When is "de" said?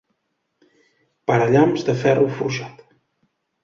1.93-1.97